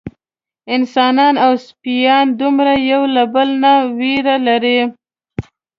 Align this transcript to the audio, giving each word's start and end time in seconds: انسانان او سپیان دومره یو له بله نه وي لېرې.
انسانان 0.75 1.35
او 1.45 1.51
سپیان 1.67 2.25
دومره 2.39 2.73
یو 2.91 3.01
له 3.15 3.23
بله 3.33 3.55
نه 3.63 3.73
وي 3.97 4.15
لېرې. 4.45 4.79